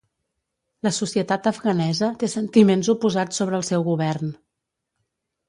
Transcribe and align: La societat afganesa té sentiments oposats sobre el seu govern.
La 0.87 0.91
societat 0.95 1.49
afganesa 1.51 2.09
té 2.23 2.31
sentiments 2.37 2.91
oposats 2.95 3.43
sobre 3.43 3.61
el 3.61 3.69
seu 3.69 3.87
govern. 3.91 4.35